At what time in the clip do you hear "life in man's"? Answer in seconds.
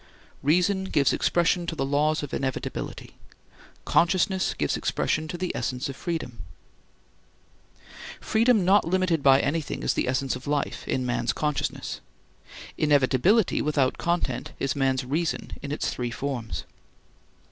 10.47-11.33